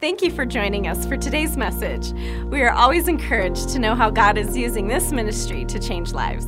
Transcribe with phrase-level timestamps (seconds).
[0.00, 2.12] Thank you for joining us for today's message.
[2.44, 6.46] We are always encouraged to know how God is using this ministry to change lives.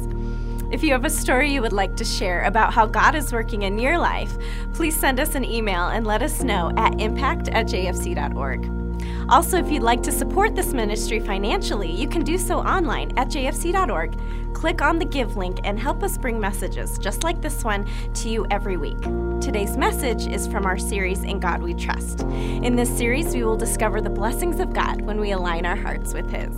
[0.71, 3.61] If you have a story you would like to share about how God is working
[3.61, 4.33] in your life,
[4.73, 8.82] please send us an email and let us know at impact at jfc.org.
[9.29, 13.29] Also, if you'd like to support this ministry financially, you can do so online at
[13.29, 14.19] jfc.org.
[14.55, 18.29] Click on the Give link and help us bring messages just like this one to
[18.29, 19.01] you every week.
[19.41, 22.21] Today's message is from our series, In God We Trust.
[22.21, 26.15] In this series, we will discover the blessings of God when we align our hearts
[26.15, 26.55] with His.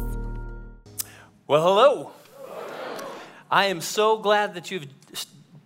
[1.47, 2.13] Well, hello.
[3.51, 4.87] I am so glad that you've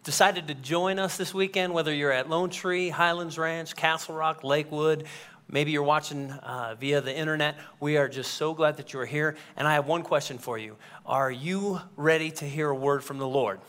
[0.04, 4.42] decided to join us this weekend, whether you're at Lone Tree, Highlands Ranch, Castle Rock,
[4.42, 5.06] Lakewood.
[5.50, 7.58] Maybe you're watching uh, via the internet.
[7.80, 9.34] We are just so glad that you're here.
[9.56, 13.18] And I have one question for you Are you ready to hear a word from
[13.18, 13.60] the Lord?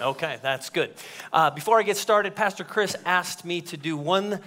[0.00, 0.92] Okay, that's good.
[1.32, 4.40] Uh, before I get started, Pastor Chris asked me to do one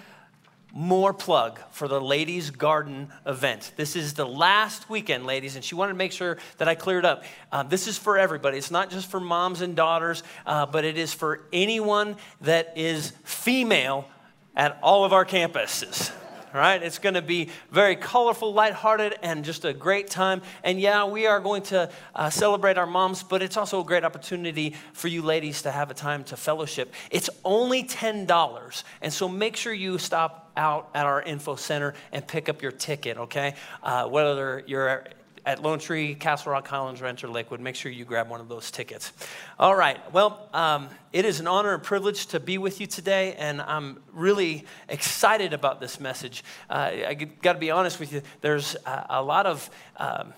[0.72, 3.72] more plug for the Ladies Garden event.
[3.76, 7.04] This is the last weekend, ladies, and she wanted to make sure that I cleared
[7.04, 7.24] up.
[7.52, 8.60] Uh, this is for everybody.
[8.60, 13.14] It's not just for moms and daughters, uh, but it is for anyone that is
[13.24, 14.08] female
[14.56, 16.12] at all of our campuses
[16.54, 16.82] right?
[16.82, 20.42] It's going to be very colorful, lighthearted, and just a great time.
[20.64, 24.04] And yeah, we are going to uh, celebrate our moms, but it's also a great
[24.04, 26.94] opportunity for you ladies to have a time to fellowship.
[27.12, 32.28] It's only $10, and so make sure you stop out at our info center and
[32.28, 33.56] pick up your ticket, okay?
[33.82, 35.04] Uh, whether you're
[35.46, 37.60] at Lone Tree, Castle Rock, Highlands Ranch, or Lakewood.
[37.60, 39.12] Make sure you grab one of those tickets.
[39.58, 40.00] All right.
[40.14, 44.00] Well, um, it is an honor and privilege to be with you today, and I'm
[44.14, 46.44] really excited about this message.
[46.70, 48.22] Uh, I got to be honest with you.
[48.42, 50.34] There's a, a lot of, um,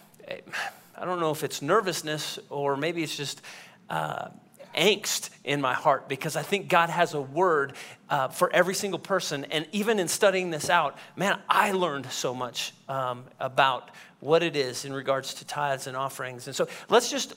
[0.98, 3.42] I don't know if it's nervousness or maybe it's just.
[3.90, 4.30] Uh,
[4.76, 7.74] angst in my heart because I think God has a word
[8.10, 9.46] uh, for every single person.
[9.46, 13.92] And even in studying this out, man, I learned so much um, about
[14.22, 16.48] what it is in regards to tithes and offerings.
[16.48, 17.34] And so let's just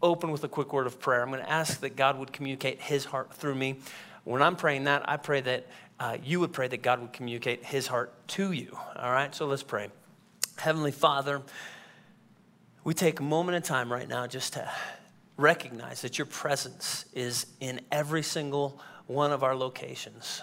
[0.00, 1.22] open with a quick word of prayer.
[1.22, 3.80] I'm going to ask that God would communicate his heart through me.
[4.24, 5.66] When I'm praying that, I pray that
[5.98, 8.78] uh, you would pray that God would communicate his heart to you.
[8.96, 9.90] All right, so let's pray.
[10.56, 11.42] Heavenly Father,
[12.84, 14.70] we take a moment of time right now just to
[15.36, 20.42] recognize that your presence is in every single one of our locations.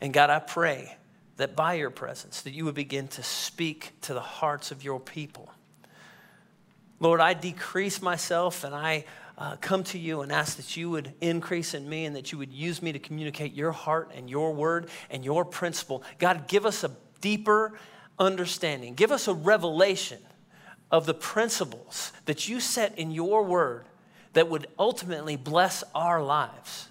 [0.00, 0.96] And God, I pray
[1.36, 5.00] that by your presence that you would begin to speak to the hearts of your
[5.00, 5.50] people.
[6.98, 9.04] Lord, I decrease myself and I
[9.38, 12.38] uh, come to you and ask that you would increase in me and that you
[12.38, 16.02] would use me to communicate your heart and your word and your principle.
[16.18, 17.78] God, give us a deeper
[18.18, 18.94] understanding.
[18.94, 20.20] Give us a revelation
[20.90, 23.84] of the principles that you set in your word
[24.32, 26.88] that would ultimately bless our lives.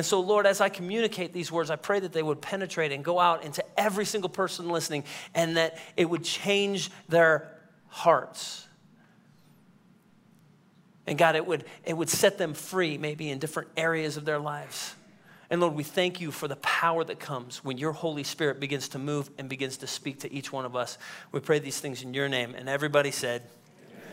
[0.00, 3.04] And so, Lord, as I communicate these words, I pray that they would penetrate and
[3.04, 7.54] go out into every single person listening and that it would change their
[7.88, 8.66] hearts.
[11.06, 14.38] And God, it would, it would set them free maybe in different areas of their
[14.38, 14.94] lives.
[15.50, 18.88] And Lord, we thank you for the power that comes when your Holy Spirit begins
[18.88, 20.96] to move and begins to speak to each one of us.
[21.30, 22.54] We pray these things in your name.
[22.54, 23.42] And everybody said,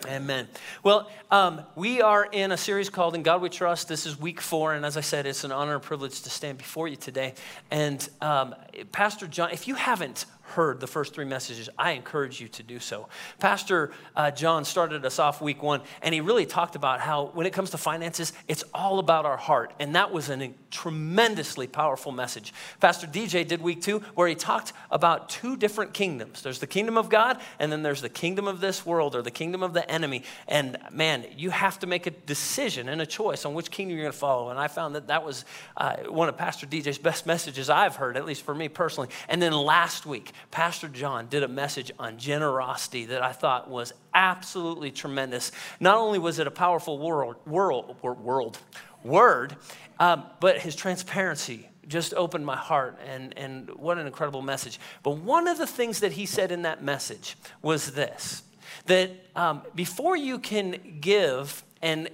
[0.05, 0.47] Amen.
[0.83, 3.87] Well, um, we are in a series called In God We Trust.
[3.87, 4.73] This is week four.
[4.73, 7.33] And as I said, it's an honor and privilege to stand before you today.
[7.71, 8.55] And um,
[8.91, 12.79] Pastor John, if you haven't heard the first three messages, I encourage you to do
[12.79, 13.07] so.
[13.39, 17.45] Pastor uh, John started us off week one, and he really talked about how when
[17.45, 19.73] it comes to finances, it's all about our heart.
[19.79, 22.53] And that was a tremendously powerful message.
[22.79, 26.97] Pastor DJ did week two, where he talked about two different kingdoms there's the kingdom
[26.97, 29.89] of God, and then there's the kingdom of this world or the kingdom of the
[29.91, 30.23] enemy.
[30.47, 34.05] And man, you have to make a decision and a choice on which kingdom you're
[34.05, 34.49] going to follow.
[34.49, 38.17] And I found that that was uh, one of Pastor DJ's best messages I've heard,
[38.17, 39.09] at least for me personally.
[39.27, 43.93] And then last week, Pastor John did a message on generosity that I thought was
[44.13, 45.51] absolutely tremendous.
[45.79, 48.57] Not only was it a powerful world, world, world
[49.03, 49.55] word,
[49.99, 54.79] um, but his transparency just opened my heart, and, and what an incredible message.
[55.03, 58.43] But one of the things that he said in that message was this
[58.85, 62.09] that um, before you can give and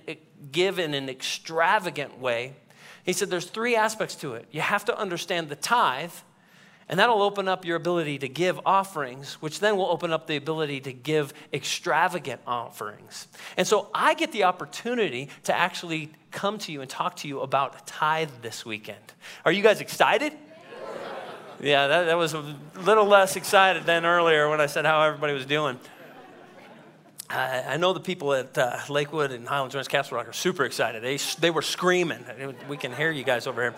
[0.51, 2.53] give in an extravagant way,
[3.03, 4.47] he said there's three aspects to it.
[4.51, 6.11] You have to understand the tithe
[6.89, 10.35] and that'll open up your ability to give offerings, which then will open up the
[10.35, 13.27] ability to give extravagant offerings.
[13.57, 17.41] And so I get the opportunity to actually come to you and talk to you
[17.41, 19.13] about tithe this weekend.
[19.45, 20.33] Are you guys excited?
[21.61, 25.33] Yeah, that, that was a little less excited than earlier when I said how everybody
[25.33, 25.79] was doing.
[27.29, 31.01] I, know the people at uh, Lakewood and Highlands Ranch Castle Rock are super excited.
[31.01, 32.23] They, they were screaming.
[32.67, 33.75] We can hear you guys over here.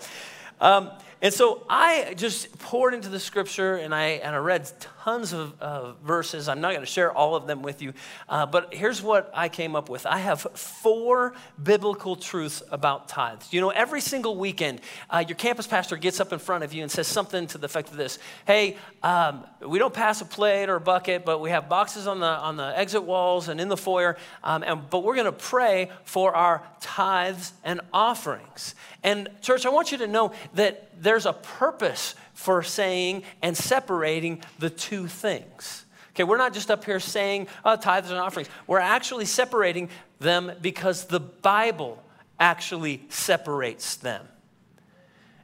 [0.60, 0.90] Um,
[1.22, 4.70] And so I just poured into the scripture and I, and I read
[5.02, 6.46] tons of uh, verses.
[6.46, 7.94] I'm not going to share all of them with you,
[8.28, 10.04] uh, but here's what I came up with.
[10.04, 11.32] I have four
[11.62, 13.50] biblical truths about tithes.
[13.50, 16.82] You know, every single weekend, uh, your campus pastor gets up in front of you
[16.82, 20.68] and says something to the effect of this Hey, um, we don't pass a plate
[20.68, 23.68] or a bucket, but we have boxes on the, on the exit walls and in
[23.68, 28.74] the foyer, um, and, but we're going to pray for our tithes and offerings.
[29.02, 34.42] And, church, I want you to know that there's a purpose for saying and separating
[34.58, 35.84] the two things.
[36.10, 38.48] Okay, we're not just up here saying oh, tithes and offerings.
[38.66, 42.02] We're actually separating them because the Bible
[42.38, 44.26] actually separates them.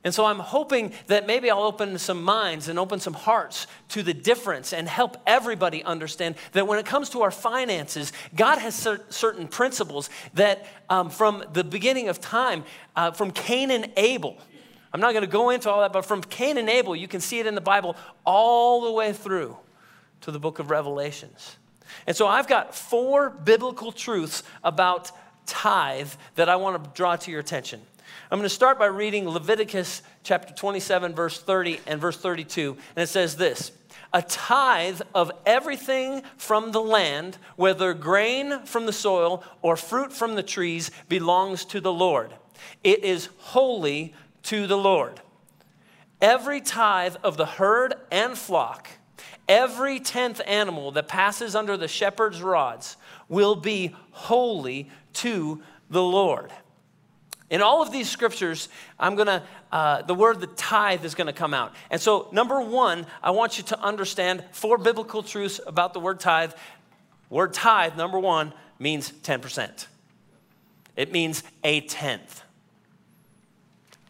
[0.05, 4.03] And so I'm hoping that maybe I'll open some minds and open some hearts to
[4.03, 8.75] the difference and help everybody understand that when it comes to our finances, God has
[8.75, 12.65] certain principles that um, from the beginning of time,
[12.97, 14.39] uh, from Cain and Abel,
[14.93, 17.21] I'm not going to go into all that, but from Cain and Abel, you can
[17.21, 19.56] see it in the Bible all the way through
[20.23, 21.56] to the book of Revelations.
[22.06, 25.11] And so I've got four biblical truths about
[25.47, 27.81] tithe that I want to draw to your attention.
[28.31, 32.77] I'm going to start by reading Leviticus chapter 27, verse 30 and verse 32.
[32.97, 33.73] And it says this
[34.12, 40.35] A tithe of everything from the land, whether grain from the soil or fruit from
[40.35, 42.33] the trees, belongs to the Lord.
[42.83, 45.21] It is holy to the Lord.
[46.21, 48.89] Every tithe of the herd and flock,
[49.49, 52.97] every tenth animal that passes under the shepherd's rods
[53.29, 56.53] will be holy to the Lord.
[57.50, 61.53] In all of these scriptures, I'm gonna, uh, the word the tithe is gonna come
[61.53, 61.75] out.
[61.91, 66.19] And so, number one, I want you to understand four biblical truths about the word
[66.19, 66.53] tithe.
[67.29, 69.87] Word tithe, number one, means 10%.
[70.97, 72.43] It means a tenth.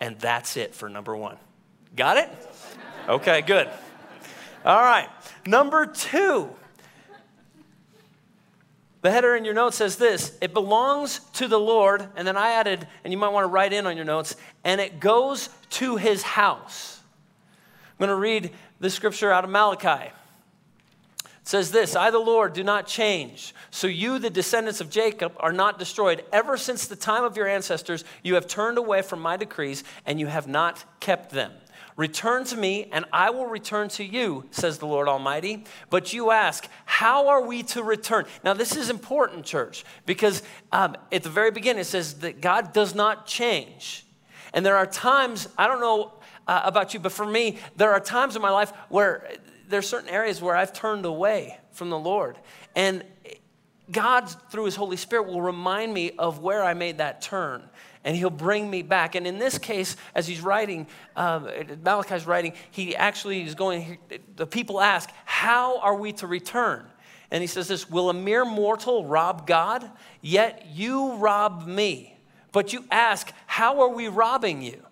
[0.03, 1.37] And that's it for number one.
[1.95, 2.29] Got it?
[3.09, 3.69] Okay, good.
[4.65, 5.09] All right.
[5.47, 6.51] Number two.
[9.03, 12.55] The header in your notes says this it belongs to the Lord, and then I
[12.55, 14.35] added, and you might want to write in on your notes,
[14.65, 17.01] and it goes to his house.
[17.93, 18.51] I'm going to read
[18.81, 20.11] this scripture out of Malachi.
[21.45, 23.55] Says this I, the Lord, do not change.
[23.71, 26.25] So you, the descendants of Jacob, are not destroyed.
[26.33, 30.21] Ever since the time of your ancestors, you have turned away from my decrees, and
[30.21, 31.53] you have not kept them.
[31.97, 35.65] Return to me, and I will return to you, says the Lord Almighty.
[35.91, 38.25] But you ask, How are we to return?
[38.45, 42.73] Now, this is important, church, because um, at the very beginning it says that God
[42.73, 44.07] does not change.
[44.55, 46.13] And there are times, I don't know
[46.47, 49.29] uh, about you, but for me, there are times in my life where
[49.73, 52.39] there's certain areas where I've turned away from the Lord.
[52.77, 53.05] And
[53.91, 57.63] God, through His Holy Spirit, will remind me of where I made that turn.
[58.05, 59.15] And he'll bring me back.
[59.15, 61.49] And in this case, as he's writing, um,
[61.83, 63.99] Malachi's writing, he actually is going,
[64.35, 66.85] the people ask, How are we to return?
[67.31, 69.89] And he says this Will a mere mortal rob God?
[70.21, 72.19] Yet you rob me.
[72.51, 74.83] But you ask, How are we robbing you?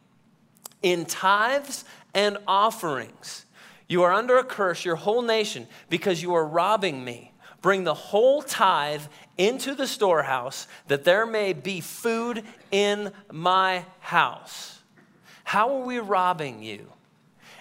[0.82, 1.84] In tithes
[2.14, 3.44] and offerings.
[3.90, 7.32] You are under a curse, your whole nation, because you are robbing me.
[7.60, 9.02] Bring the whole tithe
[9.36, 14.78] into the storehouse, that there may be food in my house.
[15.42, 16.86] How are we robbing you?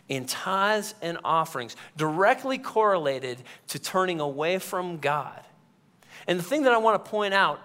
[0.08, 3.40] In tithes and offerings, directly correlated
[3.70, 5.42] to turning away from God.
[6.28, 7.59] And the thing that I want to point out,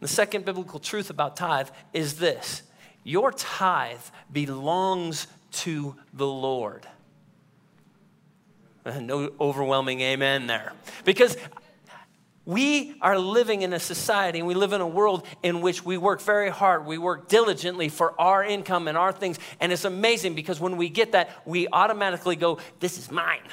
[0.00, 2.62] the second biblical truth about tithe, is this
[3.02, 4.00] your tithe
[4.32, 6.86] belongs to the Lord.
[9.00, 10.72] No overwhelming amen there.
[11.04, 11.36] Because
[12.44, 15.96] we are living in a society and we live in a world in which we
[15.96, 16.84] work very hard.
[16.84, 19.38] We work diligently for our income and our things.
[19.60, 23.48] And it's amazing because when we get that, we automatically go, This is mine.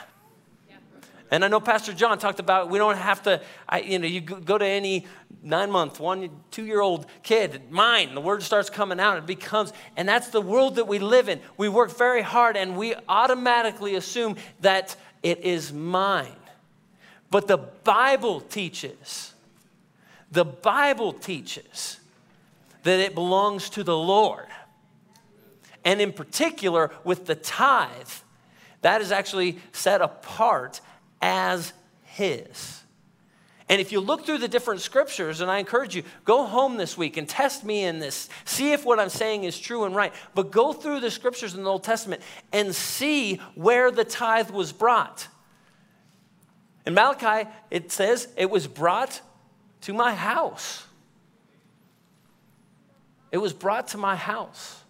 [1.34, 4.20] And I know Pastor John talked about we don't have to, I, you know, you
[4.20, 5.08] go to any
[5.42, 9.18] nine month, one, two year old kid, mine, the word starts coming out.
[9.18, 11.40] It becomes, and that's the world that we live in.
[11.56, 16.36] We work very hard and we automatically assume that it is mine.
[17.30, 19.34] But the Bible teaches,
[20.32, 22.00] the Bible teaches
[22.84, 24.48] that it belongs to the Lord.
[25.86, 28.10] And in particular, with the tithe,
[28.82, 30.82] that is actually set apart
[31.22, 31.74] as
[32.04, 32.81] His.
[33.72, 36.98] And if you look through the different scriptures, and I encourage you, go home this
[36.98, 38.28] week and test me in this.
[38.44, 40.14] See if what I'm saying is true and right.
[40.36, 44.74] But go through the scriptures in the Old Testament and see where the tithe was
[44.74, 45.26] brought.
[46.86, 49.22] In Malachi, it says, it was brought
[49.82, 50.84] to my house.
[53.32, 54.84] It was brought to my house.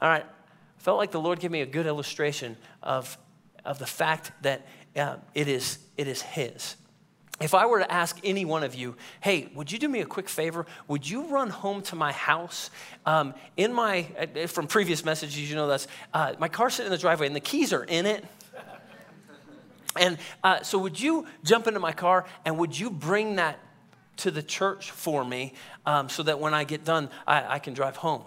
[0.00, 0.26] All right.
[0.78, 3.18] Felt like the Lord gave me a good illustration of,
[3.64, 4.64] of the fact that
[4.96, 6.76] uh, it, is, it is His.
[7.40, 10.06] If I were to ask any one of you, hey, would you do me a
[10.06, 10.66] quick favor?
[10.86, 12.70] Would you run home to my house?
[13.04, 16.92] Um, in my, uh, from previous messages, you know that's, uh, my car's sitting in
[16.92, 18.24] the driveway and the keys are in it.
[19.96, 23.58] And uh, so, would you jump into my car and would you bring that
[24.18, 25.54] to the church for me
[25.86, 28.24] um, so that when I get done, I, I can drive home?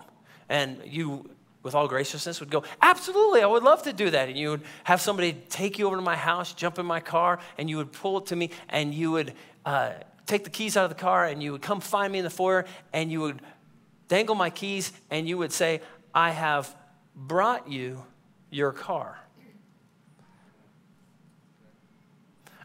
[0.48, 1.30] And you
[1.68, 4.30] with all graciousness, would go, Absolutely, I would love to do that.
[4.30, 7.40] And you would have somebody take you over to my house, jump in my car,
[7.58, 9.34] and you would pull it to me, and you would
[9.66, 9.92] uh,
[10.26, 12.30] take the keys out of the car, and you would come find me in the
[12.30, 13.42] foyer, and you would
[14.08, 15.82] dangle my keys, and you would say,
[16.14, 16.74] I have
[17.14, 18.06] brought you
[18.50, 19.20] your car.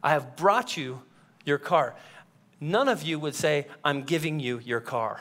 [0.01, 1.03] I have brought you
[1.45, 1.97] your car.
[2.61, 5.21] None of you would say, I'm giving you your car.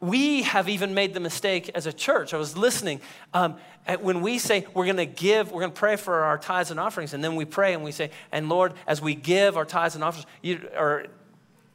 [0.00, 2.32] We have even made the mistake as a church.
[2.32, 3.00] I was listening.
[3.34, 3.56] Um,
[4.00, 6.78] when we say we're going to give, we're going to pray for our tithes and
[6.78, 9.94] offerings, and then we pray and we say, and Lord, as we give our tithes
[9.94, 11.06] and offerings, you, or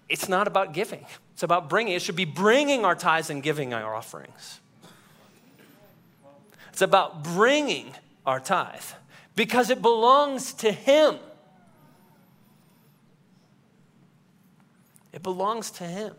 [0.08, 1.06] it's not about giving.
[1.34, 1.94] It's about bringing.
[1.94, 4.60] It should be bringing our tithes and giving our offerings.
[6.70, 7.94] It's about bringing
[8.25, 8.82] our tithe
[9.36, 11.18] because it belongs to Him.
[15.12, 16.13] It belongs to Him.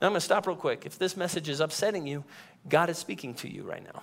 [0.00, 0.86] Now, I'm going to stop real quick.
[0.86, 2.24] If this message is upsetting you,
[2.68, 4.02] God is speaking to you right now.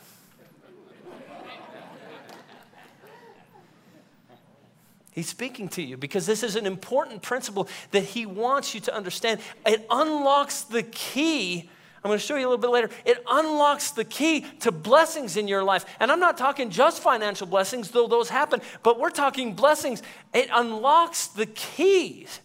[5.11, 8.93] He's speaking to you because this is an important principle that He wants you to
[8.93, 9.39] understand.
[9.65, 11.67] It unlocks the key.
[12.03, 12.91] I'm going to show you a little bit later.
[13.03, 15.85] It unlocks the key to blessings in your life.
[15.99, 20.03] And I'm not talking just financial blessings, though those happen, but we're talking blessings.
[20.35, 22.39] It unlocks the keys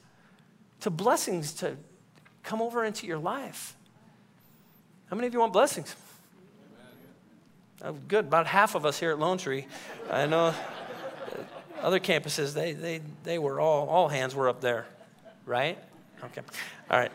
[0.81, 1.77] to blessings to
[2.43, 3.77] come over into your life.
[5.07, 5.95] How many of you want blessings?
[7.85, 8.27] Oh, good.
[8.27, 9.67] About half of us here at Lone Tree.
[10.11, 10.55] I know
[11.83, 14.87] other campuses, they, they, they were all, all hands were up there,
[15.47, 15.77] right?
[16.25, 16.43] Okay.
[16.91, 17.13] All right.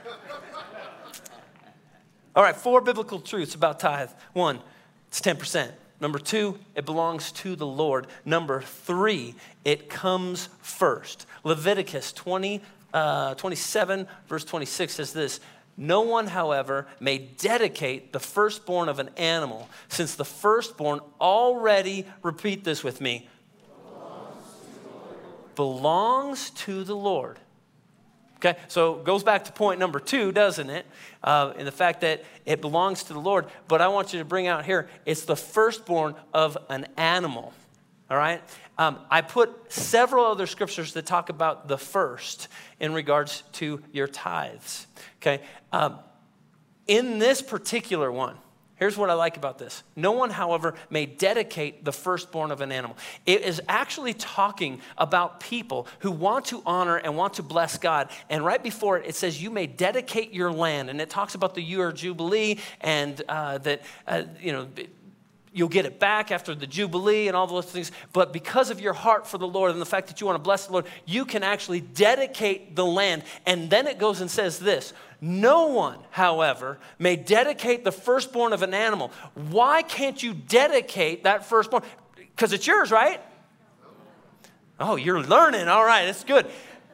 [2.36, 4.12] All right, four biblical truths about tithe.
[4.34, 4.60] One,
[5.08, 5.72] it's 10%.
[6.00, 8.06] Number two, it belongs to the Lord.
[8.26, 9.34] Number three,
[9.66, 11.26] it comes first.
[11.44, 12.62] Leviticus 20,
[12.98, 15.40] uh, 27, verse 26 says this
[15.78, 22.64] No one, however, may dedicate the firstborn of an animal, since the firstborn already, repeat
[22.64, 23.30] this with me,
[25.56, 27.38] belongs to the Lord.
[28.38, 30.86] Okay, so goes back to point number two, doesn't it?
[31.24, 33.46] Uh, in the fact that it belongs to the Lord.
[33.68, 37.54] But I want you to bring out here it's the firstborn of an animal.
[38.10, 38.42] All right?
[38.78, 42.48] Um, I put several other scriptures that talk about the first
[42.80, 44.88] in regards to your tithes.
[45.22, 45.42] Okay?
[45.74, 46.00] Um,
[46.88, 48.38] in this particular one,
[48.76, 49.84] here's what I like about this.
[49.98, 52.96] No one, however, may dedicate the firstborn of an animal.
[53.26, 58.10] It is actually talking about people who want to honor and want to bless God.
[58.30, 60.90] And right before it, it says, You may dedicate your land.
[60.90, 64.68] And it talks about the year of Jubilee and uh, that, uh, you know,
[65.58, 67.92] you'll get it back after the Jubilee and all those things.
[68.14, 70.44] But because of your heart for the Lord and the fact that you want to
[70.44, 73.24] bless the Lord, you can actually dedicate the land.
[73.46, 78.62] And then it goes and says this No one, however, may dedicate the firstborn of
[78.62, 79.12] an animal.
[79.34, 81.84] Why can't you dedicate that firstborn?
[82.16, 83.20] Because it's yours, right?
[84.80, 85.68] Oh, you're learning.
[85.68, 86.46] All right, that's good.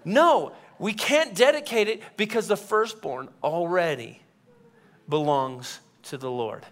[0.06, 4.22] No, we can't dedicate it because the firstborn already
[5.10, 6.66] belongs to the Lord.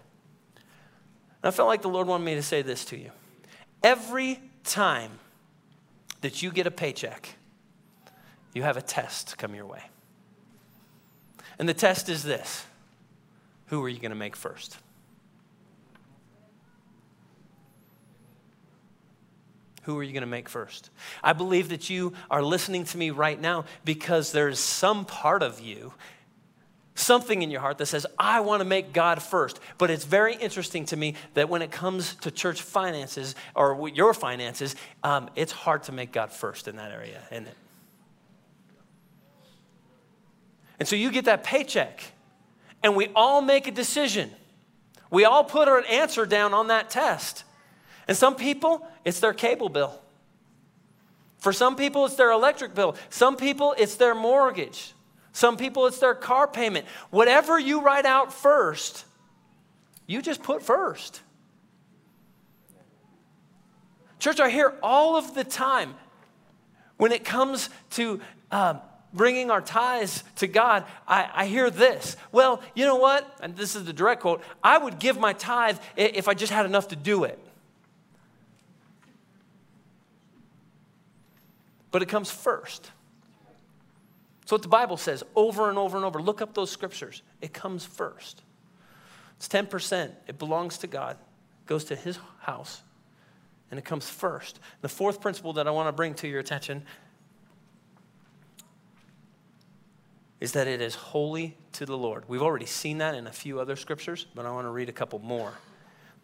[1.42, 3.10] I felt like the Lord wanted me to say this to you.
[3.82, 5.10] Every time
[6.20, 7.36] that you get a paycheck,
[8.54, 9.82] you have a test come your way.
[11.58, 12.64] And the test is this
[13.66, 14.76] Who are you going to make first?
[19.82, 20.90] Who are you going to make first?
[21.24, 25.60] I believe that you are listening to me right now because there's some part of
[25.60, 25.92] you
[26.94, 29.60] something in your heart that says, I want to make God first.
[29.78, 34.14] But it's very interesting to me that when it comes to church finances or your
[34.14, 37.56] finances, um, it's hard to make God first in that area, isn't it?
[40.78, 42.02] And so you get that paycheck,
[42.82, 44.30] and we all make a decision.
[45.10, 47.44] We all put our answer down on that test.
[48.08, 49.98] And some people, it's their cable bill.
[51.38, 52.96] For some people, it's their electric bill.
[53.10, 54.92] Some people, it's their mortgage.
[55.32, 56.86] Some people, it's their car payment.
[57.10, 59.04] Whatever you write out first,
[60.06, 61.20] you just put first.
[64.18, 65.94] Church, I hear all of the time
[66.96, 68.20] when it comes to
[68.52, 68.80] um,
[69.12, 72.16] bringing our tithes to God, I, I, hear this.
[72.30, 73.38] Well, you know what?
[73.40, 76.66] And this is the direct quote I would give my tithe if I just had
[76.66, 77.38] enough to do it.
[81.90, 82.90] But it comes first.
[84.52, 87.22] So, what the Bible says over and over and over, look up those scriptures.
[87.40, 88.42] It comes first.
[89.38, 90.10] It's 10%.
[90.26, 91.16] It belongs to God,
[91.64, 92.82] goes to His house,
[93.70, 94.60] and it comes first.
[94.82, 96.82] The fourth principle that I want to bring to your attention
[100.38, 102.24] is that it is holy to the Lord.
[102.28, 104.92] We've already seen that in a few other scriptures, but I want to read a
[104.92, 105.54] couple more.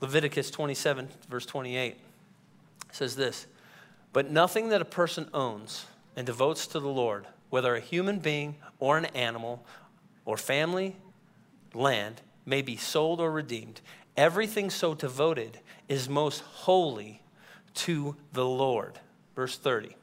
[0.03, 1.97] Leviticus 27, verse 28
[2.93, 3.47] says this
[4.13, 8.57] But nothing that a person owns and devotes to the Lord, whether a human being
[8.79, 9.65] or an animal
[10.25, 10.97] or family,
[11.75, 13.81] land, may be sold or redeemed.
[14.17, 17.23] Everything so devoted is most holy
[17.75, 18.99] to the Lord.
[19.37, 19.97] Verse 30.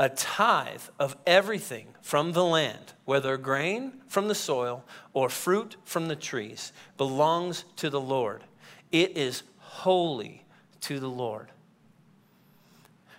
[0.00, 6.06] A tithe of everything from the land, whether grain from the soil or fruit from
[6.06, 8.44] the trees, belongs to the Lord.
[8.92, 10.44] It is holy
[10.82, 11.48] to the Lord.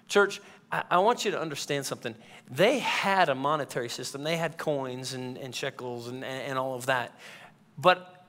[0.08, 2.16] Church, I, want you to understand something.
[2.50, 6.86] They had a monetary system, they had coins and, and shekels and, and all of
[6.88, 7.18] that.
[7.78, 8.26] But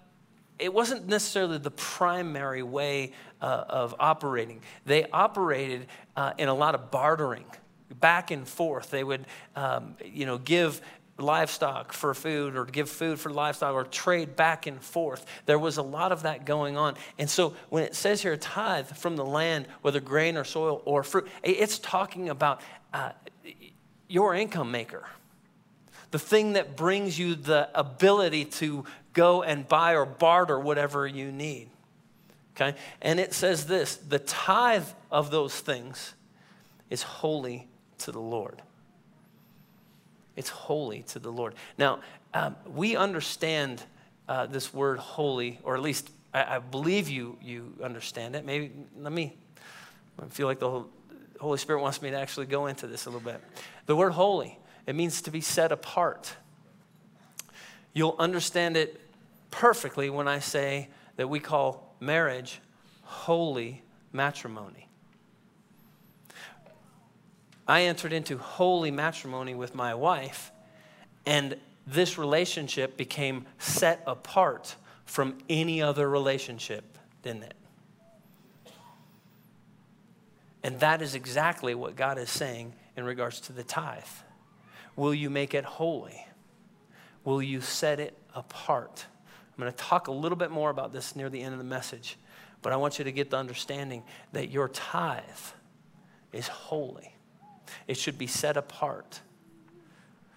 [0.58, 4.60] it wasn't necessarily the primary way uh, of operating.
[4.84, 7.46] They operated uh, in a lot of bartering,
[7.98, 8.90] back and forth.
[8.90, 10.80] They would, um, you know, give
[11.20, 15.26] livestock for food or to give food for livestock or trade back and forth.
[15.46, 16.96] There was a lot of that going on.
[17.18, 21.02] And so when it says here tithe from the land, whether grain or soil or
[21.02, 22.60] fruit, it's talking about
[22.92, 23.12] uh,
[24.08, 25.06] your income maker.
[26.10, 31.30] The thing that brings you the ability to go and buy or barter whatever you
[31.30, 31.70] need.
[32.56, 32.76] Okay?
[33.00, 36.14] And it says this the tithe of those things
[36.90, 38.62] is holy to the Lord.
[40.40, 41.54] It's holy to the Lord.
[41.76, 42.00] Now,
[42.32, 43.82] um, we understand
[44.26, 48.46] uh, this word holy, or at least I, I, believe you, you understand it.
[48.46, 49.36] Maybe let me,
[50.18, 50.84] I feel like the
[51.38, 53.38] Holy Spirit wants me to actually go into this a little bit.
[53.84, 56.32] The word holy, it means to be set apart.
[57.92, 58.98] You'll understand it
[59.50, 62.62] perfectly when I say that we call marriage
[63.02, 64.88] holy matrimony.
[67.70, 70.50] I entered into holy matrimony with my wife,
[71.24, 71.56] and
[71.86, 77.54] this relationship became set apart from any other relationship, didn't it?
[80.64, 84.02] And that is exactly what God is saying in regards to the tithe.
[84.96, 86.26] Will you make it holy?
[87.22, 89.06] Will you set it apart?
[89.56, 91.64] I'm going to talk a little bit more about this near the end of the
[91.64, 92.18] message,
[92.62, 94.02] but I want you to get the understanding
[94.32, 95.22] that your tithe
[96.32, 97.14] is holy.
[97.86, 99.20] It should be set apart.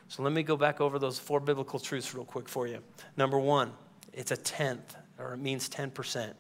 [0.08, 2.80] So let me go back over those four biblical truths real quick for you.
[3.17, 3.74] Number one,
[4.13, 6.34] it's a tenth, or it means 10%.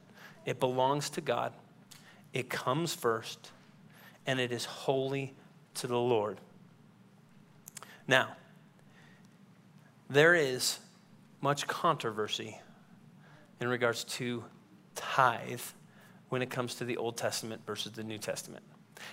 [0.45, 1.53] It belongs to God,
[2.33, 3.51] it comes first,
[4.27, 5.33] and it is holy
[5.75, 6.39] to the Lord.
[8.07, 8.35] Now,
[10.09, 10.79] there is
[11.41, 12.59] much controversy
[13.59, 14.43] in regards to
[14.95, 15.61] tithe
[16.29, 18.63] when it comes to the Old Testament versus the New Testament.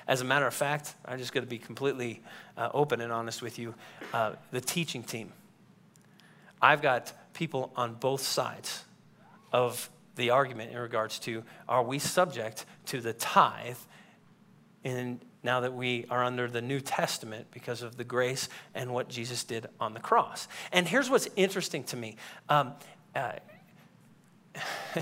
[0.07, 2.23] As a matter of fact, I'm just going to be completely
[2.57, 3.75] uh, open and honest with you.
[4.13, 5.33] Uh, the teaching team,
[6.61, 8.85] I've got people on both sides
[9.53, 13.79] of the argument in regards to are we subject to the tithe
[14.85, 19.09] in now that we are under the New Testament because of the grace and what
[19.09, 20.49] Jesus did on the cross.
[20.73, 22.17] And here's what's interesting to me.
[22.49, 22.75] Um,
[23.15, 23.33] uh,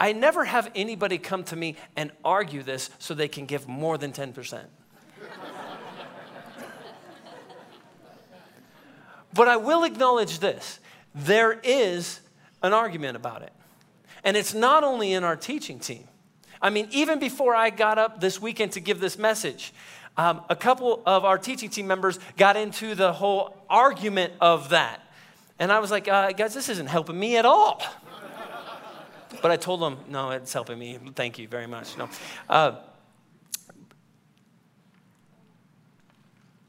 [0.00, 3.98] I never have anybody come to me and argue this so they can give more
[3.98, 4.64] than 10%.
[9.34, 10.80] but I will acknowledge this
[11.14, 12.20] there is
[12.62, 13.52] an argument about it.
[14.24, 16.04] And it's not only in our teaching team.
[16.62, 19.72] I mean, even before I got up this weekend to give this message,
[20.16, 25.00] um, a couple of our teaching team members got into the whole argument of that.
[25.58, 27.82] And I was like, uh, guys, this isn't helping me at all.
[29.42, 30.98] But I told them, no, it's helping me.
[31.14, 31.96] Thank you very much.
[31.96, 32.08] No.
[32.48, 32.76] Uh,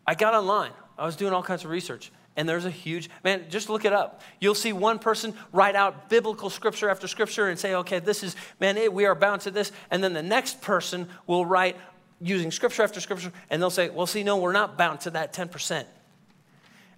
[0.05, 0.71] I got online.
[0.97, 2.11] I was doing all kinds of research.
[2.37, 4.21] And there's a huge, man, just look it up.
[4.39, 8.35] You'll see one person write out biblical scripture after scripture and say, okay, this is,
[8.59, 9.71] man, it, we are bound to this.
[9.89, 11.75] And then the next person will write
[12.21, 15.33] using scripture after scripture, and they'll say, well, see, no, we're not bound to that
[15.33, 15.85] 10%.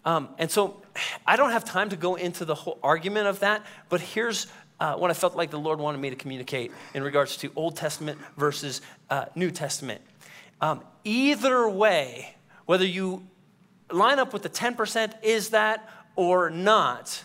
[0.06, 0.82] Um, and so
[1.26, 4.48] I don't have time to go into the whole argument of that, but here's
[4.84, 7.78] uh, what I felt like the Lord wanted me to communicate in regards to Old
[7.78, 10.02] Testament versus uh, New Testament.
[10.60, 13.26] Um, either way, whether you
[13.90, 17.24] line up with the 10% is that or not,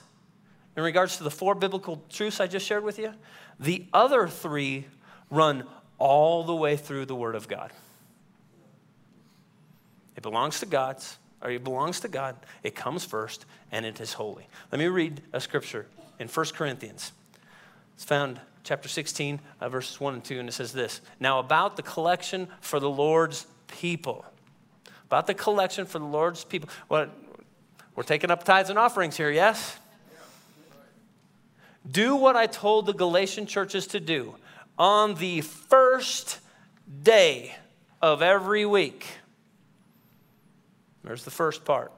[0.76, 3.12] in regards to the four biblical truths I just shared with you,
[3.58, 4.86] the other three
[5.28, 5.64] run
[5.98, 7.72] all the way through the Word of God.
[10.14, 12.36] It belongs to God's, or it belongs to God.
[12.62, 14.46] It comes first, and it is holy.
[14.70, 15.86] Let me read a scripture
[16.20, 17.10] in 1 Corinthians.
[17.98, 21.74] It's found chapter 16, uh, verses 1 and 2, and it says this Now, about
[21.74, 24.24] the collection for the Lord's people.
[25.06, 26.68] About the collection for the Lord's people.
[26.86, 27.10] What?
[27.96, 29.80] We're taking up tithes and offerings here, yes?
[31.90, 34.36] Do what I told the Galatian churches to do
[34.78, 36.38] on the first
[37.02, 37.56] day
[38.00, 39.08] of every week.
[41.02, 41.90] There's the first part.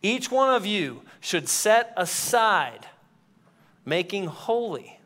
[0.00, 2.86] Each one of you should set aside,
[3.84, 4.99] making holy,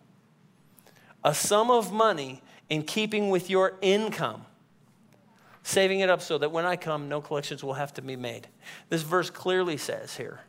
[1.24, 4.44] a sum of money in keeping with your income,
[5.62, 8.48] saving it up so that when I come, no collections will have to be made.
[8.90, 10.40] This verse clearly says here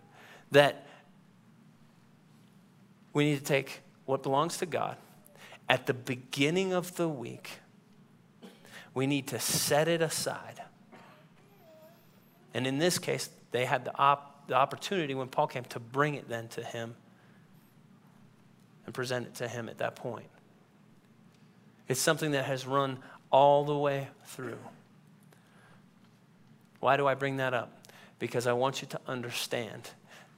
[0.51, 0.85] that
[3.13, 4.97] we need to take what belongs to God
[5.69, 7.59] at the beginning of the week.
[8.93, 10.61] We need to set it aside.
[12.53, 16.15] And in this case, they had the, op- the opportunity when Paul came to bring
[16.15, 16.95] it then to him
[18.85, 20.27] and present it to him at that point.
[21.87, 22.99] It's something that has run
[23.31, 24.57] all the way through.
[26.79, 27.87] Why do I bring that up?
[28.19, 29.89] Because I want you to understand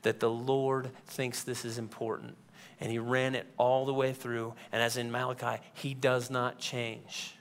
[0.01, 2.35] that the Lord thinks this is important
[2.79, 4.53] and he ran it all the way through.
[4.71, 7.33] And as in Malachi, he does not change.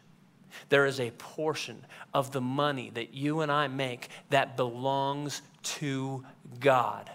[0.68, 6.24] There is a portion of the money that you and I make that belongs to
[6.58, 7.10] God.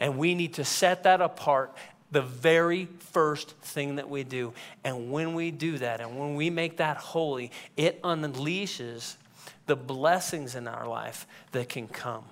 [0.00, 1.76] And we need to set that apart
[2.10, 4.52] the very first thing that we do.
[4.84, 9.16] And when we do that and when we make that holy, it unleashes
[9.66, 12.24] the blessings in our life that can come.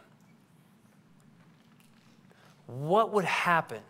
[2.66, 3.82] What would happen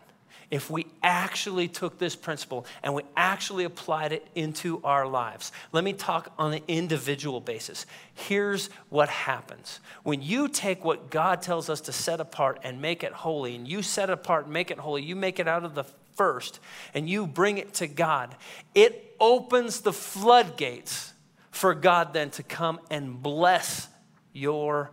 [0.49, 5.51] if we actually took this principle and we actually applied it into our lives.
[5.71, 7.85] Let me talk on an individual basis.
[8.13, 13.03] Here's what happens when you take what God tells us to set apart and make
[13.03, 15.65] it holy, and you set it apart and make it holy, you make it out
[15.65, 15.83] of the
[16.15, 16.59] first,
[16.93, 18.35] and you bring it to God,
[18.73, 21.13] it opens the floodgates
[21.51, 23.87] for God then to come and bless
[24.31, 24.91] your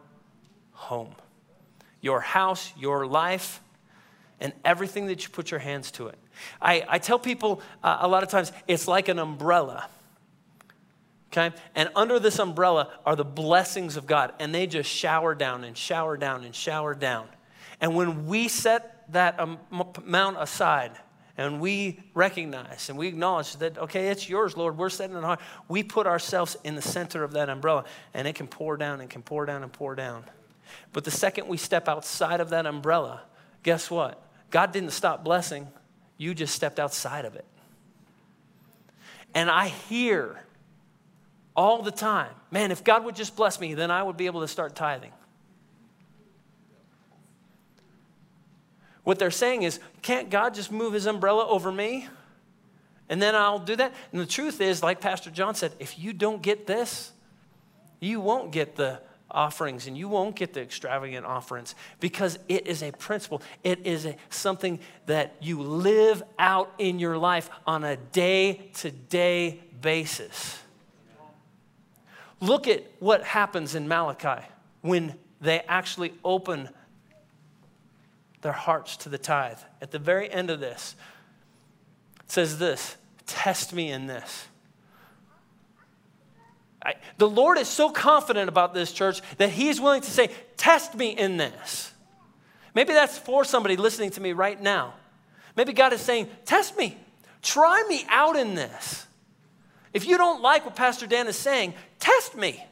[0.73, 1.15] home,
[2.01, 3.61] your house, your life
[4.41, 6.19] and everything that you put your hands to it.
[6.61, 9.89] I, I tell people uh, a lot of times it's like an umbrella.
[11.33, 11.55] Okay?
[11.75, 15.77] And under this umbrella are the blessings of God, and they just shower down and
[15.77, 17.27] shower down and shower down.
[17.81, 20.93] And when we set that amount aside,
[21.37, 25.41] and we recognize and we acknowledge that, okay, it's yours, Lord, we're setting it hard.
[25.69, 29.11] We put ourselves in the center of that umbrella, and it can pour down and
[29.11, 30.25] can pour down and pour down.
[30.93, 33.23] But the second we step outside of that umbrella,
[33.63, 34.24] guess what?
[34.55, 35.67] God didn't stop blessing,
[36.17, 37.45] you just stepped outside of it.
[39.35, 40.39] And I hear
[41.57, 44.43] all the time, man, if God would just bless me, then I would be able
[44.43, 45.11] to start tithing.
[49.03, 52.07] What they're saying is, can't God just move his umbrella over me?
[53.09, 53.93] And then I'll do that.
[54.13, 57.11] And the truth is, like Pastor John said, if you don't get this,
[57.99, 59.01] you won't get the
[59.35, 63.43] offerings and you won't get the extravagant offerings because it is a principle.
[63.63, 68.91] It is a, something that you live out in your life on a day to
[68.91, 70.59] day basis.
[72.41, 74.45] Look at what happens in Malachi
[74.81, 76.69] when they actually open
[78.43, 79.59] their hearts to the tithe.
[79.81, 80.95] At the very end of this,
[82.21, 84.47] it says this Test me in this.
[86.85, 90.31] I, the Lord is so confident about this church that He is willing to say,
[90.57, 91.93] Test me in this.
[92.75, 94.95] Maybe that's for somebody listening to me right now.
[95.57, 96.97] Maybe God is saying, Test me,
[97.43, 99.07] try me out in this.
[99.95, 102.63] If you don't like what Pastor Dan is saying, test me.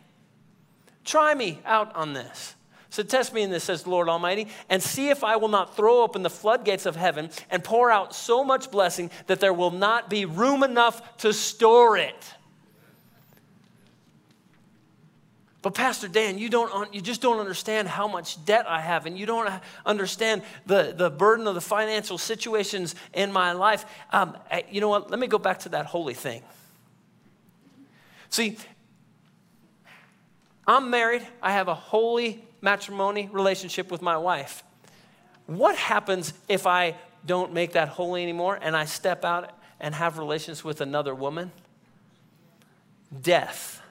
[1.04, 2.56] Try me out on this.
[2.90, 5.76] So test me in this, says the Lord Almighty, and see if I will not
[5.76, 9.70] throw open the floodgates of heaven and pour out so much blessing that there will
[9.70, 12.34] not be room enough to store it.
[15.62, 19.16] But Pastor Dan, you don't you just don't understand how much debt I have and
[19.16, 19.48] you don't
[19.86, 23.86] understand the, the burden of the financial situations in my life.
[24.10, 24.36] Um,
[24.68, 25.08] you know what?
[25.08, 26.42] Let me go back to that holy thing.
[28.28, 28.56] See,
[30.66, 31.22] I'm married.
[31.40, 34.64] I have a holy matrimony relationship with my wife.
[35.46, 40.18] What happens if I don't make that holy anymore and I step out and have
[40.18, 41.52] relations with another woman?
[43.20, 43.81] Death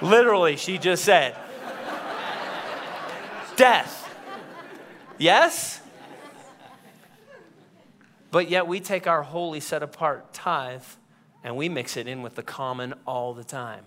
[0.00, 1.36] Literally, she just said.
[3.56, 4.14] Death.
[5.18, 5.80] Yes?
[8.30, 10.82] But yet we take our holy, set apart tithe
[11.42, 13.84] and we mix it in with the common all the time.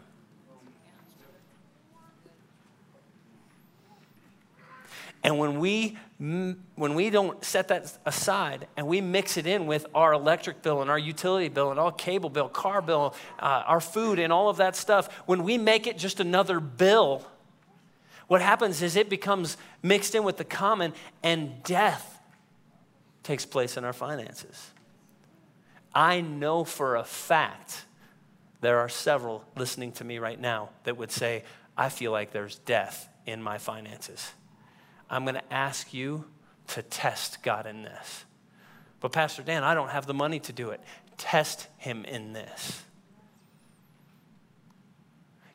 [5.23, 9.85] And when we, when we don't set that aside and we mix it in with
[9.93, 13.79] our electric bill and our utility bill and our cable bill, car bill, uh, our
[13.79, 17.23] food, and all of that stuff, when we make it just another bill,
[18.27, 22.19] what happens is it becomes mixed in with the common and death
[23.23, 24.71] takes place in our finances.
[25.93, 27.85] I know for a fact
[28.61, 31.43] there are several listening to me right now that would say,
[31.77, 34.31] I feel like there's death in my finances.
[35.11, 36.23] I'm going to ask you
[36.67, 38.25] to test God in this.
[39.01, 40.79] But, Pastor Dan, I don't have the money to do it.
[41.17, 42.83] Test Him in this.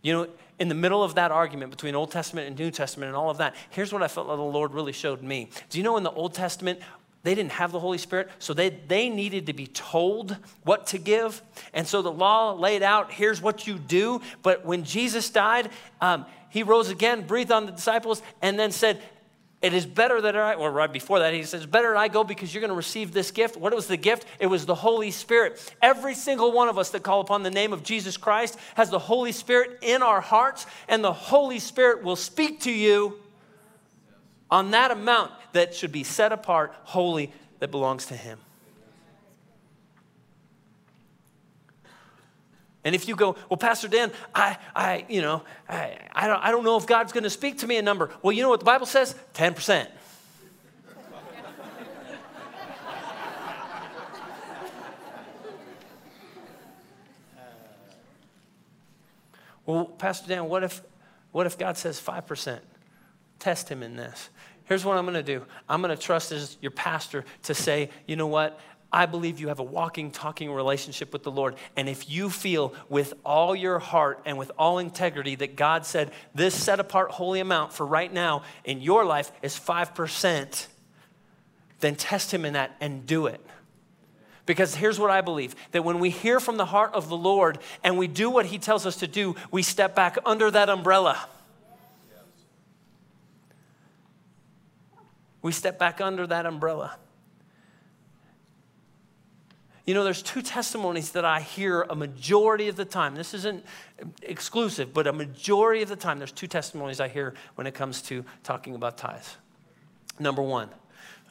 [0.03, 3.17] You know, in the middle of that argument between Old Testament and New Testament and
[3.17, 5.49] all of that, here's what I felt like the Lord really showed me.
[5.71, 6.81] Do you know in the Old Testament,
[7.23, 10.99] they didn't have the Holy Spirit, so they, they needed to be told what to
[10.99, 11.43] give.
[11.73, 14.21] And so the law laid out here's what you do.
[14.43, 19.03] But when Jesus died, um, he rose again, breathed on the disciples, and then said,
[19.63, 22.23] it is better that I, or right before that, he says, better that I go
[22.23, 23.57] because you're going to receive this gift.
[23.57, 24.27] What was the gift?
[24.39, 25.75] It was the Holy Spirit.
[25.81, 28.99] Every single one of us that call upon the name of Jesus Christ has the
[28.99, 33.19] Holy Spirit in our hearts, and the Holy Spirit will speak to you
[34.51, 38.39] on that amount that should be set apart, holy, that belongs to Him.
[42.87, 46.53] And if you go, well, Pastor Dan, I, I you know, I, I, don't, I
[46.53, 48.13] don't know if God's going to speak to me a number.
[48.23, 49.17] Well, you know what the Bible says?
[49.35, 49.89] 10%.
[59.67, 60.81] well, Pastor Dan, what if,
[61.33, 62.61] what if God says 5%?
[63.41, 64.31] Test him in this.
[64.67, 67.91] Here's what I'm going to do I'm going to trust as your pastor to say,
[68.07, 68.61] you know what?
[68.93, 71.57] I believe you have a walking, talking relationship with the Lord.
[71.77, 76.13] And if you feel with all your heart and with all integrity that God said
[76.35, 80.67] this set apart holy amount for right now in your life is 5%,
[81.81, 83.41] then test Him in that and do it.
[84.47, 87.59] Because here's what I believe that when we hear from the heart of the Lord
[87.83, 91.29] and we do what He tells us to do, we step back under that umbrella.
[95.43, 96.97] We step back under that umbrella.
[99.87, 103.15] You know, there's two testimonies that I hear a majority of the time.
[103.15, 103.65] This isn't
[104.21, 108.03] exclusive, but a majority of the time, there's two testimonies I hear when it comes
[108.03, 109.37] to talking about tithes.
[110.19, 110.71] Number one,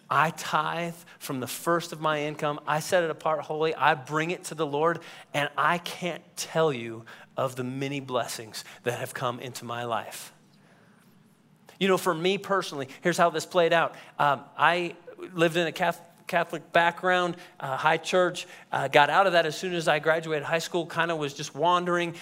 [0.09, 2.61] I tithe from the first of my income.
[2.65, 3.75] I set it apart holy.
[3.75, 4.99] I bring it to the Lord,
[5.33, 7.03] and I can't tell you
[7.35, 10.31] of the many blessings that have come into my life.
[11.77, 13.95] You know, for me personally, here's how this played out.
[14.17, 14.95] Um, I
[15.33, 18.47] lived in a Catholic Catholic background, uh, high church.
[18.71, 21.33] Uh, got out of that as soon as I graduated high school, kind of was
[21.33, 22.15] just wandering.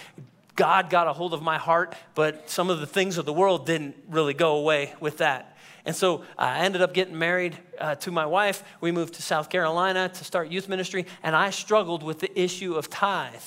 [0.56, 3.66] God got a hold of my heart, but some of the things of the world
[3.66, 5.56] didn't really go away with that.
[5.84, 8.62] And so uh, I ended up getting married uh, to my wife.
[8.80, 12.74] We moved to South Carolina to start youth ministry, and I struggled with the issue
[12.74, 13.42] of tithe.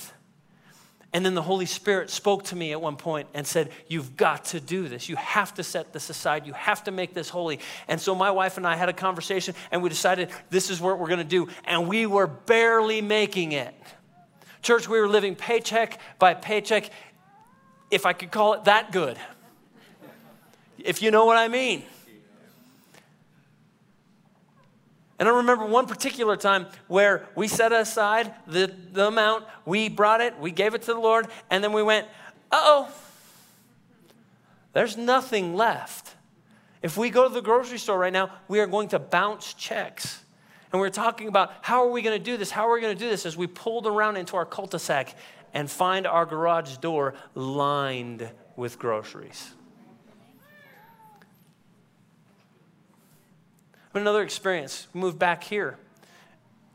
[1.13, 4.45] And then the Holy Spirit spoke to me at one point and said, You've got
[4.45, 5.07] to do this.
[5.07, 6.45] You have to set this aside.
[6.45, 7.59] You have to make this holy.
[7.87, 10.99] And so my wife and I had a conversation and we decided this is what
[10.99, 11.47] we're going to do.
[11.65, 13.73] And we were barely making it.
[14.61, 16.89] Church, we were living paycheck by paycheck,
[17.89, 19.17] if I could call it that good.
[20.77, 21.83] If you know what I mean.
[25.19, 30.21] And I remember one particular time where we set aside the, the amount, we brought
[30.21, 32.07] it, we gave it to the Lord, and then we went,
[32.51, 32.89] oh,
[34.73, 36.13] there's nothing left.
[36.83, 40.23] If we go to the grocery store right now, we are going to bounce checks.
[40.71, 42.51] And we're talking about how are we going to do this?
[42.51, 44.77] How are we going to do this as we pulled around into our cul de
[44.77, 45.15] sac
[45.53, 49.51] and find our garage door lined with groceries.
[53.93, 55.77] But another experience, moved back here.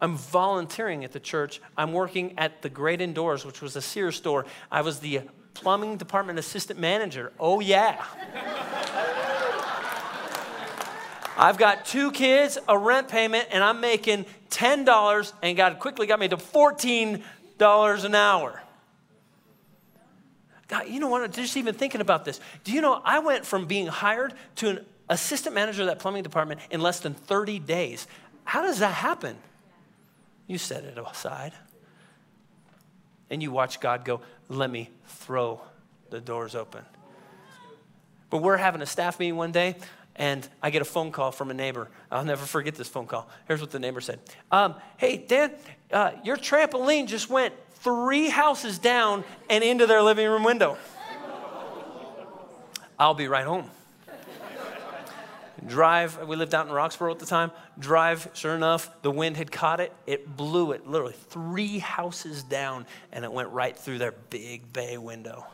[0.01, 1.61] I'm volunteering at the church.
[1.77, 4.47] I'm working at the Great Indoors, which was a Sears store.
[4.71, 5.21] I was the
[5.55, 7.33] plumbing department assistant manager.
[7.39, 8.05] Oh, yeah.
[11.37, 16.21] I've got two kids, a rent payment, and I'm making $10, and God quickly got
[16.21, 17.23] me to $14
[18.05, 18.63] an hour.
[20.69, 21.31] God, you know what?
[21.33, 22.41] Just even thinking about this.
[22.65, 26.23] Do you know I went from being hired to an assistant manager of that plumbing
[26.23, 28.07] department in less than 30 days.
[28.45, 29.37] How does that happen?
[30.47, 31.53] You set it aside.
[33.31, 35.61] And you watch God go, let me throw
[36.11, 36.85] the doors open.
[38.31, 39.77] But we're having a staff meeting one day,
[40.17, 41.89] and I get a phone call from a neighbor.
[42.11, 43.29] I'll never forget this phone call.
[43.47, 45.53] Here's what the neighbor said um, Hey, Dan,
[45.91, 50.77] uh, your trampoline just went three houses down and into their living room window.
[52.99, 53.71] I'll be right home.
[55.67, 57.53] Drive, we lived out in Roxborough at the time.
[57.79, 59.93] Drive, sure enough, the wind had caught it.
[60.07, 64.99] It blew it literally three houses down and it went right through their big bay
[64.99, 65.47] window.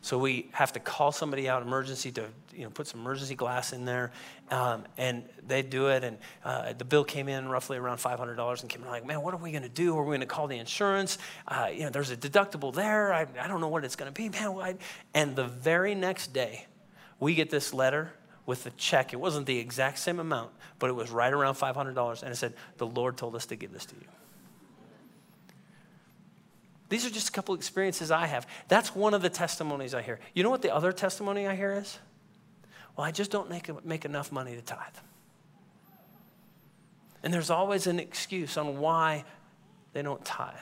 [0.00, 3.72] So we have to call somebody out emergency to you know put some emergency glass
[3.72, 4.12] in there,
[4.50, 6.04] um, and they do it.
[6.04, 9.04] And uh, the bill came in roughly around five hundred dollars, and came in like,
[9.04, 9.98] man, what are we going to do?
[9.98, 11.18] Are we going to call the insurance?
[11.48, 13.12] Uh, you know, there's a deductible there.
[13.12, 14.78] I, I don't know what it's going to be, man.
[15.14, 16.66] And the very next day,
[17.18, 18.12] we get this letter
[18.48, 19.12] with a check.
[19.12, 22.32] It wasn't the exact same amount, but it was right around five hundred dollars, and
[22.32, 24.06] it said, the Lord told us to give this to you.
[26.88, 28.46] These are just a couple experiences I have.
[28.68, 30.18] That's one of the testimonies I hear.
[30.32, 31.98] You know what the other testimony I hear is?
[32.96, 34.80] Well, I just don't make, make enough money to tithe.
[37.22, 39.24] And there's always an excuse on why
[39.92, 40.54] they don't tithe.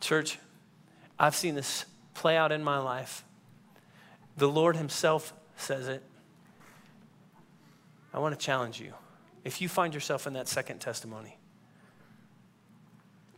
[0.00, 0.38] Church,
[1.18, 3.24] I've seen this play out in my life.
[4.38, 6.00] The Lord Himself says it.
[8.14, 8.92] I want to challenge you.
[9.44, 11.36] If you find yourself in that second testimony,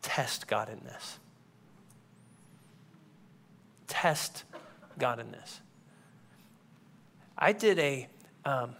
[0.02, 1.18] test God in this.
[3.86, 4.44] Test
[4.98, 5.62] God in this.
[7.38, 8.06] I did a,
[8.44, 8.76] um,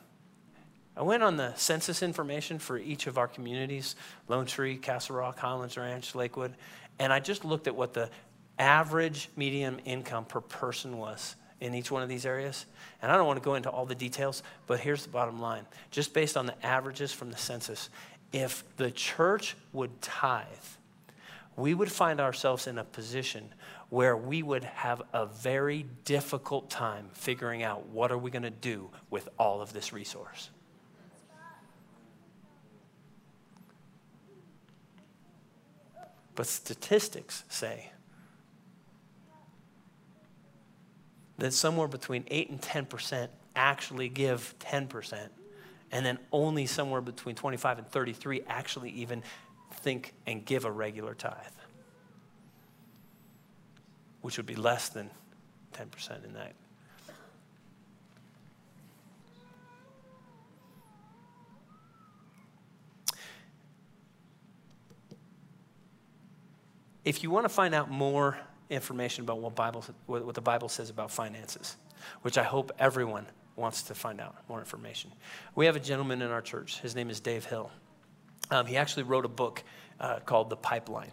[0.95, 3.97] I went on the census information for each of our communities
[4.29, 6.55] Lone Tree, Castle Rock, Highlands Ranch, Lakewood,
[6.99, 8.11] and I just looked at what the
[8.59, 12.67] average median income per person was in each one of these areas.
[13.03, 15.67] And I don't want to go into all the details, but here's the bottom line.
[15.91, 17.91] Just based on the averages from the census,
[18.33, 20.47] if the church would tithe,
[21.57, 23.53] we would find ourselves in a position
[23.91, 28.51] where we would have a very difficult time figuring out what are we going to
[28.51, 30.51] do with all of this resource.
[36.35, 37.91] But statistics say
[41.41, 45.29] that somewhere between 8 and 10% actually give 10%,
[45.91, 49.23] and then only somewhere between 25 and 33 actually even
[49.73, 51.35] think and give a regular tithe,
[54.21, 55.11] which would be less than
[55.73, 56.53] 10% in that.
[67.03, 68.39] If you want to find out more
[68.71, 71.77] information about what, Bible, what the Bible says about finances,
[72.23, 75.13] which I hope everyone wants to find out more information,
[75.55, 76.81] we have a gentleman in our church.
[76.81, 77.71] His name is Dave Hill.
[78.51, 79.63] Um, he actually wrote a book
[79.99, 81.13] uh, called The Pipeline.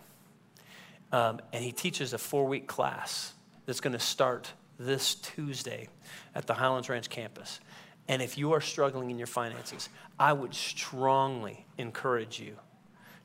[1.12, 3.34] Um, and he teaches a four week class
[3.66, 5.90] that's going to start this Tuesday
[6.36, 7.60] at the Highlands Ranch campus.
[8.08, 9.90] And if you are struggling in your finances,
[10.20, 12.56] I would strongly encourage you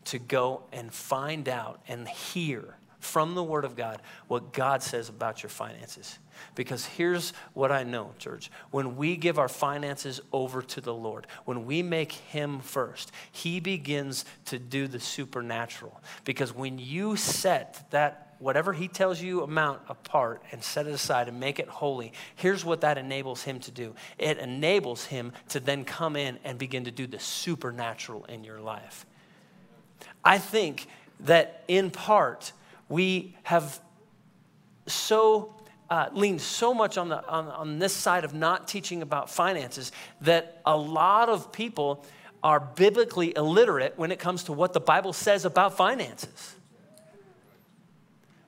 [0.07, 5.09] to go and find out and hear from the Word of God what God says
[5.09, 6.19] about your finances.
[6.55, 8.51] Because here's what I know, church.
[8.71, 13.61] When we give our finances over to the Lord, when we make Him first, He
[13.61, 16.01] begins to do the supernatural.
[16.25, 21.29] Because when you set that whatever he tells you amount apart and set it aside
[21.29, 25.61] and make it holy here's what that enables him to do it enables him to
[25.61, 29.07] then come in and begin to do the supernatural in your life
[30.25, 30.89] i think
[31.21, 32.53] that in part
[32.93, 33.81] we have
[34.87, 35.55] so
[35.89, 39.93] uh, leaned so much on, the, on, on this side of not teaching about finances
[40.21, 42.05] that a lot of people
[42.43, 46.55] are biblically illiterate when it comes to what the Bible says about finances.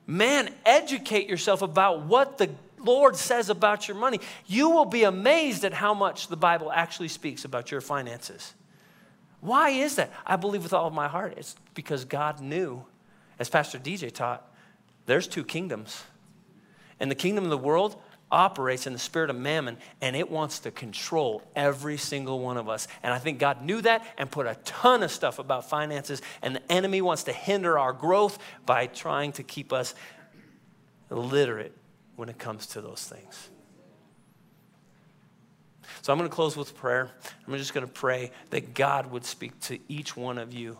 [0.05, 4.19] Man, educate yourself about what the Lord says about your money.
[4.45, 8.53] You will be amazed at how much the Bible actually speaks about your finances.
[9.41, 10.11] Why is that?
[10.23, 12.85] I believe with all of my heart it's because God knew,
[13.39, 14.49] as Pastor DJ taught,
[15.05, 16.03] there's two kingdoms
[16.99, 18.01] and the kingdom of the world
[18.31, 22.67] operates in the spirit of mammon and it wants to control every single one of
[22.67, 22.87] us.
[23.03, 26.21] And I think God knew that and put a ton of stuff about finances.
[26.41, 29.93] And the enemy wants to hinder our growth by trying to keep us
[31.11, 31.73] illiterate
[32.15, 33.49] when it comes to those things.
[36.01, 37.11] So I'm going to close with prayer.
[37.47, 40.77] I'm just going to pray that God would speak to each one of you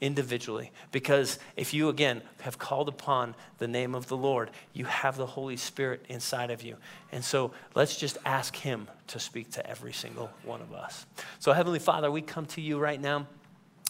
[0.00, 0.70] individually.
[0.92, 5.26] Because if you, again, have called upon the name of the Lord, you have the
[5.26, 6.76] Holy Spirit inside of you.
[7.12, 11.06] And so let's just ask Him to speak to every single one of us.
[11.38, 13.26] So, Heavenly Father, we come to you right now.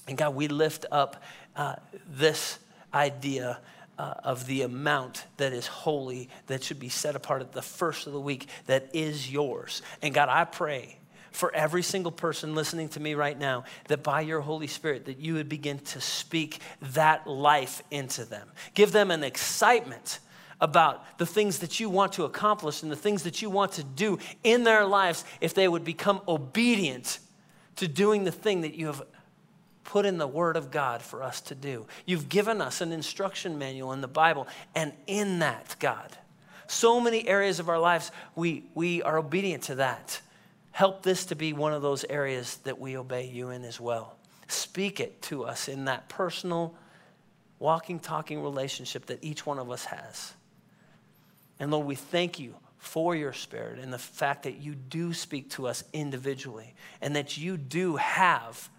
[0.06, 1.22] And God, we lift up
[1.54, 1.76] uh,
[2.08, 2.58] this
[2.94, 3.60] idea
[3.98, 8.06] uh, of the amount that is holy, that should be set apart at the first
[8.06, 9.82] of the week, that is yours.
[10.00, 10.98] And God, I pray
[11.30, 15.18] for every single person listening to me right now that by your Holy Spirit that
[15.18, 18.48] you would begin to speak that life into them.
[18.74, 20.20] Give them an excitement
[20.60, 23.84] about the things that you want to accomplish and the things that you want to
[23.84, 27.20] do in their lives if they would become obedient
[27.76, 29.02] to doing the thing that you have
[29.84, 31.86] put in the Word of God for us to do.
[32.04, 36.16] You've given us an instruction manual in the Bible, and in that, God,
[36.66, 40.20] so many areas of our lives, we, we are obedient to that.
[40.72, 44.16] Help this to be one of those areas that we obey you in as well.
[44.48, 46.74] Speak it to us in that personal,
[47.58, 50.34] walking, talking relationship that each one of us has.
[51.58, 55.50] And Lord, we thank you for your spirit and the fact that you do speak
[55.50, 58.70] to us individually and that you do have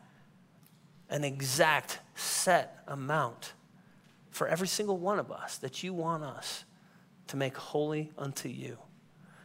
[1.10, 3.54] an exact set amount
[4.32, 6.64] for every single one of us that you want us
[7.28, 8.78] to make holy unto you.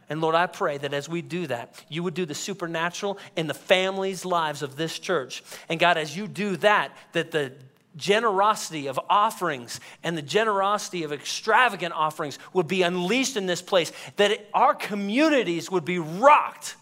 [0.09, 3.47] And Lord, I pray that as we do that, you would do the supernatural in
[3.47, 5.43] the families' lives of this church.
[5.67, 7.53] And God, as you do that, that the
[7.95, 13.91] generosity of offerings and the generosity of extravagant offerings would be unleashed in this place,
[14.17, 16.75] that it, our communities would be rocked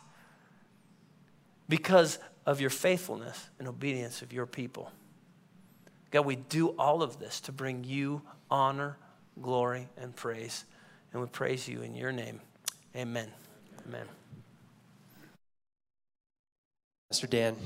[1.69, 4.91] because of your faithfulness and obedience of your people.
[6.11, 8.21] God, we do all of this to bring you
[8.51, 8.97] honor,
[9.41, 10.65] glory, and praise.
[11.11, 12.41] And we praise you in your name.
[12.95, 13.31] Amen.
[13.87, 14.07] Amen.
[17.09, 17.57] Pastor Dan.